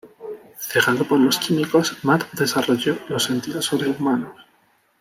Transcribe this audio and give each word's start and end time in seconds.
Cegado 0.57 1.05
por 1.07 1.19
los 1.19 1.37
químicos, 1.37 1.99
Matt 2.03 2.31
desarrolló 2.31 2.97
los 3.07 3.23
sentidos 3.25 3.65
sobrehumanos. 3.65 4.33